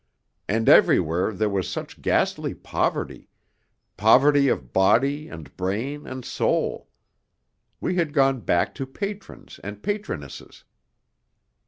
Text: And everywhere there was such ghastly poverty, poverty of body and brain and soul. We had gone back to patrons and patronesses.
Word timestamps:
And 0.47 0.67
everywhere 0.67 1.31
there 1.31 1.47
was 1.47 1.69
such 1.69 2.01
ghastly 2.01 2.55
poverty, 2.55 3.29
poverty 3.97 4.47
of 4.47 4.73
body 4.73 5.29
and 5.29 5.55
brain 5.55 6.07
and 6.07 6.25
soul. 6.25 6.87
We 7.79 7.97
had 7.97 8.11
gone 8.11 8.39
back 8.39 8.73
to 8.81 8.87
patrons 8.87 9.59
and 9.63 9.83
patronesses. 9.83 10.63